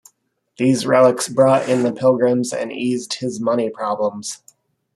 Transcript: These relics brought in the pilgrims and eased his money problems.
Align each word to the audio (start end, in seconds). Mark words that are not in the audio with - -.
These 0.57 0.87
relics 0.87 1.29
brought 1.29 1.69
in 1.69 1.83
the 1.83 1.93
pilgrims 1.93 2.53
and 2.53 2.71
eased 2.71 3.19
his 3.19 3.39
money 3.39 3.69
problems. 3.69 4.41